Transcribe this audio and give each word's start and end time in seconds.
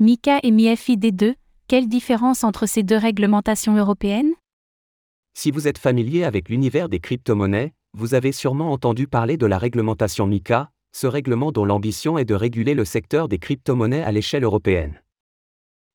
MICA 0.00 0.38
et 0.44 0.52
MIFID 0.52 1.16
2, 1.16 1.34
quelle 1.66 1.88
différence 1.88 2.44
entre 2.44 2.66
ces 2.66 2.84
deux 2.84 2.96
réglementations 2.96 3.74
européennes? 3.74 4.30
Si 5.34 5.50
vous 5.50 5.66
êtes 5.66 5.76
familier 5.76 6.22
avec 6.22 6.48
l'univers 6.48 6.88
des 6.88 7.00
crypto-monnaies, 7.00 7.74
vous 7.94 8.14
avez 8.14 8.30
sûrement 8.30 8.70
entendu 8.70 9.08
parler 9.08 9.36
de 9.36 9.44
la 9.44 9.58
réglementation 9.58 10.28
MICA, 10.28 10.70
ce 10.92 11.08
règlement 11.08 11.50
dont 11.50 11.64
l'ambition 11.64 12.16
est 12.16 12.24
de 12.24 12.36
réguler 12.36 12.74
le 12.74 12.84
secteur 12.84 13.26
des 13.26 13.40
crypto-monnaies 13.40 14.04
à 14.04 14.12
l'échelle 14.12 14.44
européenne. 14.44 15.02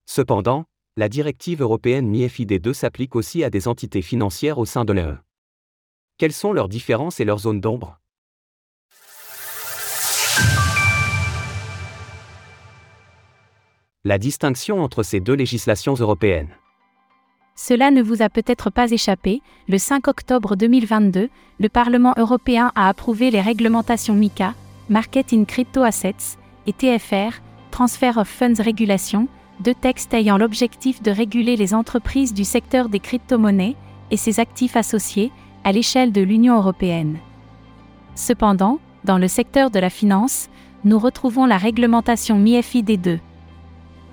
Cependant, 0.06 0.66
la 0.98 1.08
directive 1.08 1.62
européenne 1.62 2.10
MIFID 2.10 2.60
2 2.60 2.74
s'applique 2.74 3.16
aussi 3.16 3.42
à 3.46 3.50
des 3.50 3.70
entités 3.70 4.02
financières 4.02 4.58
au 4.58 4.66
sein 4.66 4.84
de 4.84 4.92
l'UE. 4.92 5.16
Quelles 6.18 6.34
sont 6.34 6.52
leurs 6.52 6.68
différences 6.68 7.22
et 7.22 7.26
leurs 7.26 7.40
zones 7.40 7.62
d'ombre? 7.62 8.02
La 14.06 14.18
distinction 14.18 14.84
entre 14.84 15.02
ces 15.02 15.22
deux 15.22 15.34
législations 15.34 15.94
européennes. 15.94 16.50
Cela 17.56 17.90
ne 17.90 18.02
vous 18.02 18.22
a 18.22 18.28
peut-être 18.28 18.70
pas 18.70 18.92
échappé, 18.92 19.42
le 19.70 19.78
5 19.78 20.10
octobre 20.10 20.58
2022, 20.58 21.30
le 21.58 21.70
Parlement 21.70 22.14
européen 22.18 22.74
a 22.76 22.90
approuvé 22.90 23.32
les 23.32 23.40
réglementations 23.40 24.14
MICA, 24.14 24.56
Market 24.90 25.32
in 25.32 25.46
Crypto 25.46 25.84
Assets, 25.84 26.38
et 26.68 26.74
TFR, 26.74 27.40
Transfer 27.72 28.18
of 28.18 28.28
Funds 28.28 28.62
Regulation, 28.62 29.30
deux 29.62 29.74
textes 29.74 30.14
ayant 30.14 30.38
l'objectif 30.38 31.02
de 31.02 31.12
réguler 31.12 31.56
les 31.56 31.74
entreprises 31.74 32.34
du 32.34 32.44
secteur 32.44 32.90
des 32.90 33.00
crypto-monnaies 33.00 33.78
et 34.12 34.18
ses 34.18 34.42
actifs 34.42 34.76
associés 34.76 35.32
à 35.64 35.72
l'échelle 35.72 36.12
de 36.12 36.22
l'Union 36.22 36.58
européenne. 36.58 37.20
Cependant, 38.16 38.80
dans 39.06 39.18
le 39.18 39.30
secteur 39.30 39.72
de 39.72 39.80
la 39.80 39.90
finance, 39.90 40.50
nous 40.84 41.00
retrouvons 41.00 41.46
la 41.46 41.58
réglementation 41.58 42.38
MIFID 42.38 43.00
2. 43.00 43.20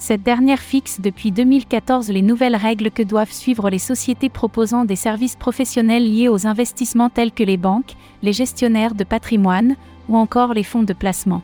Cette 0.01 0.23
dernière 0.23 0.61
fixe 0.61 0.99
depuis 1.03 1.31
2014 1.31 2.09
les 2.09 2.23
nouvelles 2.23 2.57
règles 2.57 2.91
que 2.91 3.03
doivent 3.03 3.31
suivre 3.31 3.69
les 3.69 3.79
sociétés 3.79 4.31
proposant 4.31 4.87
des 4.87 4.97
services 4.97 5.37
professionnels 5.37 6.11
liés 6.11 6.31
aux 6.31 6.47
investissements 6.47 7.11
tels 7.11 7.33
que 7.33 7.43
les 7.43 7.59
banques, 7.59 7.97
les 8.23 8.33
gestionnaires 8.33 8.95
de 8.95 9.05
patrimoine 9.05 9.77
ou 10.09 10.17
encore 10.17 10.55
les 10.55 10.63
fonds 10.63 10.85
de 10.85 10.95
placement. 10.95 11.43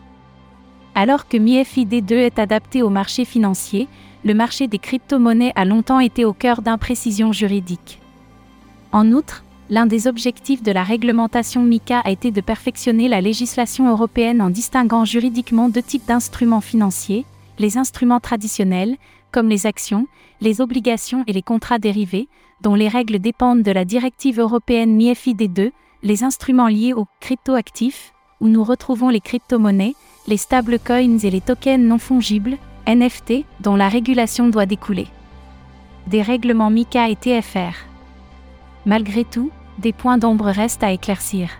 Alors 0.94 1.28
que 1.28 1.36
MIFID 1.36 2.02
2 2.02 2.14
est 2.16 2.38
adapté 2.38 2.82
au 2.82 2.88
marché 2.88 3.26
financier, 3.26 3.88
le 4.24 4.32
marché 4.32 4.68
des 4.68 4.78
crypto-monnaies 4.78 5.52
a 5.54 5.66
longtemps 5.66 6.00
été 6.00 6.24
au 6.24 6.32
cœur 6.32 6.62
d'imprécisions 6.62 7.32
juridiques. 7.32 8.00
En 8.90 9.12
outre, 9.12 9.44
l'un 9.68 9.84
des 9.84 10.06
objectifs 10.06 10.62
de 10.62 10.72
la 10.72 10.82
réglementation 10.82 11.62
MICA 11.62 12.00
a 12.00 12.10
été 12.10 12.30
de 12.30 12.40
perfectionner 12.40 13.08
la 13.08 13.20
législation 13.20 13.90
européenne 13.90 14.40
en 14.40 14.48
distinguant 14.48 15.04
juridiquement 15.04 15.68
deux 15.68 15.82
types 15.82 16.06
d'instruments 16.06 16.62
financiers, 16.62 17.26
les 17.58 17.78
instruments 17.78 18.20
traditionnels, 18.20 18.96
comme 19.32 19.48
les 19.48 19.66
actions, 19.66 20.06
les 20.40 20.60
obligations 20.60 21.24
et 21.26 21.32
les 21.32 21.42
contrats 21.42 21.78
dérivés, 21.78 22.28
dont 22.62 22.74
les 22.74 22.88
règles 22.88 23.18
dépendent 23.18 23.62
de 23.62 23.70
la 23.70 23.84
directive 23.84 24.40
européenne 24.40 24.94
MIFID 24.94 25.52
2, 25.52 25.72
les 26.02 26.24
instruments 26.24 26.68
liés 26.68 26.92
aux 26.92 27.06
cryptoactifs, 27.20 28.12
où 28.40 28.48
nous 28.48 28.64
retrouvons 28.64 29.08
les 29.08 29.20
crypto-monnaies, 29.20 29.94
les 30.26 30.36
stablecoins 30.36 31.18
et 31.18 31.30
les 31.30 31.40
tokens 31.40 31.86
non 31.86 31.98
fongibles, 31.98 32.58
NFT, 32.86 33.44
dont 33.60 33.76
la 33.76 33.88
régulation 33.88 34.48
doit 34.48 34.66
découler. 34.66 35.08
Des 36.06 36.22
règlements 36.22 36.70
MICA 36.70 37.08
et 37.08 37.16
TFR. 37.16 37.74
Malgré 38.84 39.24
tout, 39.24 39.50
des 39.78 39.92
points 39.92 40.18
d'ombre 40.18 40.46
restent 40.46 40.84
à 40.84 40.92
éclaircir. 40.92 41.50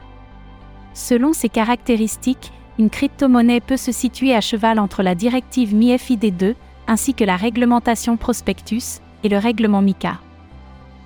Selon 0.94 1.32
ces 1.32 1.48
caractéristiques, 1.48 2.52
une 2.78 2.90
crypto-monnaie 2.90 3.60
peut 3.60 3.76
se 3.76 3.92
situer 3.92 4.34
à 4.34 4.40
cheval 4.40 4.78
entre 4.78 5.02
la 5.02 5.14
directive 5.14 5.74
MIFID 5.74 6.36
2, 6.36 6.54
ainsi 6.86 7.14
que 7.14 7.24
la 7.24 7.36
réglementation 7.36 8.16
prospectus, 8.16 9.00
et 9.24 9.28
le 9.28 9.38
règlement 9.38 9.82
MICA. 9.82 10.20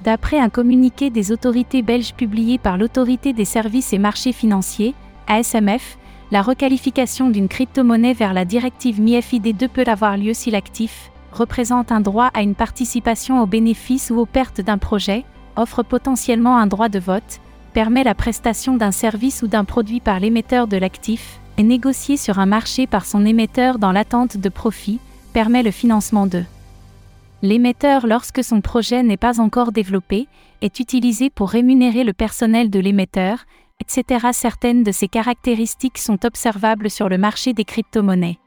D'après 0.03 0.39
un 0.39 0.49
communiqué 0.49 1.11
des 1.11 1.31
autorités 1.31 1.83
belges 1.83 2.15
publié 2.15 2.59
par 2.59 2.77
l'Autorité 2.77 3.33
des 3.33 3.45
services 3.45 3.93
et 3.93 3.99
marchés 3.99 4.33
financiers, 4.33 4.95
ASMF, 5.27 5.99
la 6.31 6.43
requalification 6.43 7.29
d'une 7.29 7.49
crypto-monnaie 7.49 8.15
vers 8.15 8.33
la 8.33 8.45
directive 8.45 9.01
MIFID 9.01 9.57
2 9.57 9.69
peut 9.69 9.85
avoir 9.87 10.17
lieu 10.17 10.35
si 10.35 10.51
l'actif 10.51 11.11
représente 11.33 11.93
un 11.93 12.01
droit 12.01 12.31
à 12.35 12.43
une 12.43 12.55
participation 12.55 13.41
aux 13.43 13.47
bénéfices 13.47 14.11
ou 14.11 14.19
aux 14.19 14.27
pertes 14.27 14.61
d'un 14.61 14.79
projet, 14.79 15.25
offre 15.57 15.83
potentiellement 15.83 16.57
un 16.57 16.67
droit 16.67 16.89
de 16.89 16.99
vote, 16.99 17.41
permet 17.73 18.05
la 18.05 18.15
prestation 18.15 18.77
d'un 18.77 18.91
service 18.91 19.43
ou 19.43 19.47
d'un 19.47 19.65
produit 19.65 20.01
par 20.01 20.19
l'émetteur 20.19 20.67
de 20.67 20.77
l'actif, 20.77 21.41
négocié 21.63 22.17
sur 22.17 22.39
un 22.39 22.47
marché 22.47 22.87
par 22.87 23.05
son 23.05 23.25
émetteur 23.25 23.79
dans 23.79 23.93
l'attente 23.93 24.37
de 24.37 24.49
profit, 24.49 24.99
permet 25.33 25.63
le 25.63 25.71
financement 25.71 26.27
de 26.27 26.45
l'émetteur 27.43 28.07
lorsque 28.07 28.45
son 28.45 28.61
projet 28.61 29.03
n'est 29.03 29.17
pas 29.17 29.41
encore 29.41 29.73
développé, 29.73 30.27
est 30.61 30.81
utilisé 30.81 31.31
pour 31.31 31.51
rémunérer 31.51 32.05
le 32.05 32.13
personnel 32.13 32.71
de 32.71 32.79
l'émetteur, 32.79 33.45
etc. 33.81 34.29
Certaines 34.33 34.83
de 34.83 34.93
ces 34.93 35.09
caractéristiques 35.09 35.99
sont 35.99 36.25
observables 36.27 36.91
sur 36.91 37.09
le 37.09 37.19
marché 37.19 37.53
des 37.53 37.65
crypto-monnaies. 37.65 38.39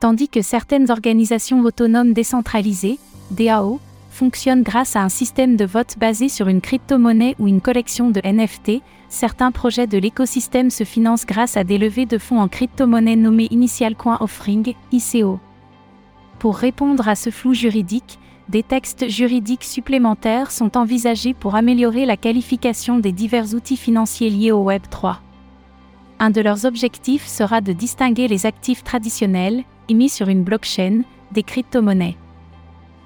Tandis 0.00 0.28
que 0.28 0.42
certaines 0.42 0.90
organisations 0.90 1.60
autonomes 1.62 2.12
décentralisées, 2.12 2.98
DAO, 3.30 3.80
fonctionnent 4.08 4.62
grâce 4.62 4.96
à 4.96 5.02
un 5.02 5.08
système 5.08 5.56
de 5.56 5.64
vote 5.64 5.96
basé 5.98 6.28
sur 6.28 6.48
une 6.48 6.60
crypto-monnaie 6.60 7.34
ou 7.38 7.46
une 7.46 7.60
collection 7.60 8.10
de 8.10 8.20
NFT, 8.24 8.82
certains 9.08 9.52
projets 9.52 9.86
de 9.86 9.98
l'écosystème 9.98 10.70
se 10.70 10.84
financent 10.84 11.26
grâce 11.26 11.56
à 11.56 11.64
des 11.64 11.78
levées 11.78 12.06
de 12.06 12.18
fonds 12.18 12.40
en 12.40 12.48
crypto-monnaie 12.48 13.16
nommées 13.16 13.48
Initial 13.50 13.94
Coin 13.94 14.18
Offering, 14.20 14.74
ICO. 14.92 15.40
Pour 16.38 16.56
répondre 16.56 17.08
à 17.08 17.14
ce 17.14 17.30
flou 17.30 17.54
juridique, 17.54 18.18
des 18.48 18.62
textes 18.62 19.08
juridiques 19.08 19.64
supplémentaires 19.64 20.50
sont 20.50 20.76
envisagés 20.76 21.34
pour 21.34 21.54
améliorer 21.54 22.06
la 22.06 22.16
qualification 22.16 22.98
des 22.98 23.12
divers 23.12 23.54
outils 23.54 23.76
financiers 23.76 24.30
liés 24.30 24.52
au 24.52 24.62
Web 24.62 24.82
3. 24.88 25.20
Un 26.20 26.30
de 26.30 26.40
leurs 26.40 26.64
objectifs 26.64 27.26
sera 27.26 27.60
de 27.60 27.72
distinguer 27.72 28.26
les 28.26 28.46
actifs 28.46 28.82
traditionnels, 28.82 29.64
émis 29.88 30.08
sur 30.08 30.28
une 30.28 30.42
blockchain, 30.42 31.02
des 31.32 31.42
crypto-monnaies. 31.42 32.16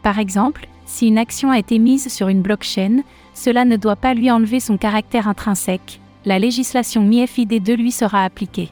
Par 0.02 0.19
exemple, 0.19 0.69
si 0.92 1.08
une 1.08 1.16
action 1.16 1.50
a 1.50 1.58
été 1.58 1.78
mise 1.78 2.12
sur 2.12 2.28
une 2.28 2.42
blockchain, 2.42 3.00
cela 3.32 3.64
ne 3.64 3.76
doit 3.76 3.97
pas 3.97 4.12
lui 4.12 4.30
enlever 4.30 4.60
son 4.60 4.76
caractère 4.76 5.26
intrinsèque, 5.26 6.00
la 6.26 6.38
législation 6.38 7.03
MIFID 7.03 7.62
2 7.62 7.75
lui 7.75 7.91
sera 7.91 8.25
appliquée. 8.25 8.70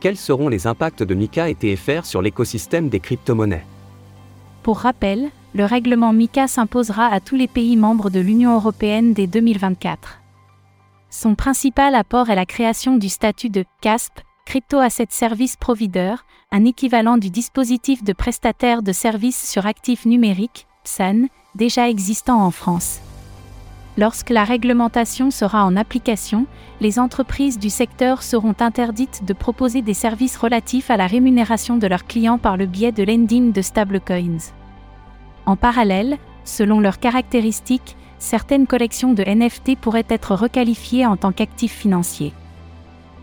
Quels 0.00 0.16
seront 0.16 0.48
les 0.48 0.66
impacts 0.66 1.04
de 1.04 1.14
MICA 1.14 1.48
et 1.48 1.54
TFR 1.54 2.04
sur 2.04 2.22
l'écosystème 2.22 2.88
des 2.88 2.98
crypto-monnaies? 2.98 3.64
Pour 4.64 4.78
rappel, 4.78 5.30
le 5.54 5.64
règlement 5.64 6.12
MICA 6.12 6.48
s'imposera 6.48 7.06
à 7.06 7.20
tous 7.20 7.36
les 7.36 7.46
pays 7.46 7.76
membres 7.76 8.10
de 8.10 8.18
l'Union 8.18 8.56
européenne 8.56 9.14
dès 9.14 9.28
2024. 9.28 10.18
Son 11.08 11.36
principal 11.36 11.94
apport 11.94 12.30
est 12.30 12.34
la 12.34 12.46
création 12.46 12.96
du 12.96 13.08
statut 13.08 13.48
de 13.48 13.64
CASP, 13.80 14.18
Crypto 14.44 14.78
Asset 14.78 15.06
Service 15.10 15.56
Provider, 15.56 16.16
un 16.50 16.64
équivalent 16.64 17.16
du 17.16 17.30
dispositif 17.30 18.02
de 18.02 18.12
prestataire 18.12 18.82
de 18.82 18.90
services 18.90 19.48
sur 19.48 19.66
actifs 19.66 20.04
numériques, 20.04 20.66
Déjà 21.54 21.88
existant 21.88 22.42
en 22.42 22.50
France. 22.50 23.00
Lorsque 23.98 24.30
la 24.30 24.44
réglementation 24.44 25.30
sera 25.30 25.66
en 25.66 25.76
application, 25.76 26.46
les 26.80 26.98
entreprises 26.98 27.58
du 27.58 27.68
secteur 27.68 28.22
seront 28.22 28.54
interdites 28.60 29.24
de 29.24 29.34
proposer 29.34 29.82
des 29.82 29.94
services 29.94 30.36
relatifs 30.36 30.90
à 30.90 30.96
la 30.96 31.06
rémunération 31.06 31.76
de 31.76 31.86
leurs 31.86 32.06
clients 32.06 32.38
par 32.38 32.56
le 32.56 32.66
biais 32.66 32.92
de 32.92 33.02
lending 33.02 33.52
de 33.52 33.60
stablecoins. 33.60 34.52
En 35.44 35.56
parallèle, 35.56 36.16
selon 36.44 36.80
leurs 36.80 36.98
caractéristiques, 36.98 37.96
certaines 38.18 38.66
collections 38.66 39.12
de 39.12 39.22
NFT 39.22 39.76
pourraient 39.76 40.06
être 40.08 40.34
requalifiées 40.34 41.04
en 41.04 41.16
tant 41.18 41.32
qu'actifs 41.32 41.76
financiers. 41.76 42.32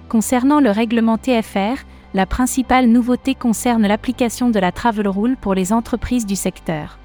Concernant 0.07 0.59
le 0.59 0.69
règlement 0.69 1.17
TFR, 1.17 1.83
la 2.13 2.25
principale 2.25 2.87
nouveauté 2.87 3.33
concerne 3.33 3.87
l'application 3.87 4.49
de 4.49 4.59
la 4.59 4.71
Travel 4.71 5.07
Rule 5.07 5.37
pour 5.37 5.55
les 5.55 5.73
entreprises 5.73 6.25
du 6.25 6.35
secteur. 6.35 6.99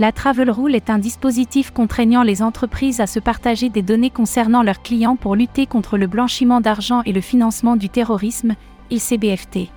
La 0.00 0.10
Travel 0.10 0.50
Rule 0.50 0.74
est 0.74 0.90
un 0.90 0.98
dispositif 0.98 1.70
contraignant 1.70 2.24
les 2.24 2.42
entreprises 2.42 3.00
à 3.00 3.06
se 3.06 3.20
partager 3.20 3.68
des 3.68 3.82
données 3.82 4.10
concernant 4.10 4.64
leurs 4.64 4.82
clients 4.82 5.14
pour 5.14 5.36
lutter 5.36 5.66
contre 5.66 5.96
le 5.98 6.08
blanchiment 6.08 6.60
d'argent 6.60 7.02
et 7.06 7.12
le 7.12 7.20
financement 7.20 7.76
du 7.76 7.88
terrorisme, 7.88 8.56
ICBFT. 8.90 9.68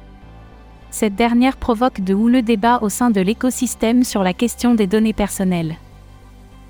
Cette 0.89 1.13
dernière 1.13 1.57
provoque 1.57 2.01
de 2.01 2.15
houleux 2.15 2.41
débats 2.41 2.79
au 2.81 2.89
sein 2.89 3.11
de 3.11 3.21
l'écosystème 3.21 4.03
sur 4.03 4.23
la 4.23 4.33
question 4.33 4.73
des 4.73 4.87
données 4.87 5.13
personnelles. 5.13 5.75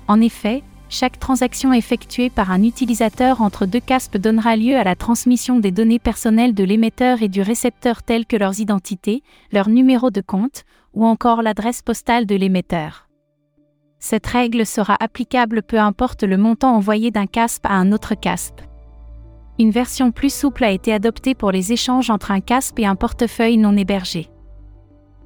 En 0.08 0.20
effet, 0.20 0.62
chaque 0.90 1.18
transaction 1.18 1.72
effectuée 1.72 2.28
par 2.28 2.50
un 2.50 2.62
utilisateur 2.62 3.40
entre 3.40 3.64
deux 3.64 3.80
CASP 3.80 4.18
donnera 4.18 4.56
lieu 4.56 4.76
à 4.76 4.84
la 4.84 4.94
transmission 4.94 5.58
des 5.58 5.70
données 5.70 5.98
personnelles 5.98 6.54
de 6.54 6.64
l'émetteur 6.64 7.22
et 7.22 7.28
du 7.28 7.40
récepteur 7.40 8.02
telles 8.02 8.26
que 8.26 8.36
leurs 8.36 8.60
identités, 8.60 9.22
leur 9.52 9.70
numéro 9.70 10.10
de 10.10 10.20
compte, 10.20 10.64
ou 10.92 11.06
encore 11.06 11.40
l'adresse 11.40 11.80
postale 11.80 12.26
de 12.26 12.34
l'émetteur. 12.34 13.07
Cette 13.98 14.26
règle 14.26 14.64
sera 14.64 14.96
applicable 15.00 15.62
peu 15.62 15.78
importe 15.78 16.22
le 16.22 16.36
montant 16.36 16.76
envoyé 16.76 17.10
d'un 17.10 17.26
CASP 17.26 17.66
à 17.66 17.74
un 17.74 17.92
autre 17.92 18.14
CASP. 18.14 18.60
Une 19.58 19.72
version 19.72 20.12
plus 20.12 20.32
souple 20.32 20.62
a 20.62 20.70
été 20.70 20.92
adoptée 20.92 21.34
pour 21.34 21.50
les 21.50 21.72
échanges 21.72 22.10
entre 22.10 22.30
un 22.30 22.40
CASP 22.40 22.78
et 22.78 22.86
un 22.86 22.94
portefeuille 22.94 23.56
non 23.56 23.76
hébergé. 23.76 24.28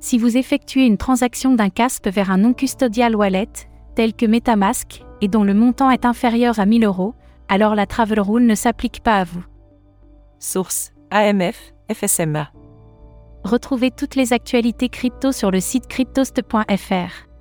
Si 0.00 0.16
vous 0.16 0.36
effectuez 0.36 0.86
une 0.86 0.96
transaction 0.96 1.54
d'un 1.54 1.68
CASP 1.68 2.08
vers 2.08 2.30
un 2.30 2.38
non-custodial 2.38 3.14
wallet, 3.14 3.50
tel 3.94 4.14
que 4.14 4.26
Metamask, 4.26 5.04
et 5.20 5.28
dont 5.28 5.44
le 5.44 5.54
montant 5.54 5.90
est 5.90 6.06
inférieur 6.06 6.58
à 6.58 6.66
1000 6.66 6.84
euros, 6.84 7.14
alors 7.48 7.74
la 7.74 7.86
Travel 7.86 8.20
Rule 8.20 8.46
ne 8.46 8.54
s'applique 8.54 9.02
pas 9.02 9.18
à 9.18 9.24
vous. 9.24 9.44
Source 10.38 10.92
AMF, 11.10 11.74
FSMA. 11.92 12.50
Retrouvez 13.44 13.90
toutes 13.90 14.16
les 14.16 14.32
actualités 14.32 14.88
crypto 14.88 15.30
sur 15.30 15.50
le 15.50 15.60
site 15.60 15.86
cryptost.fr. 15.88 17.31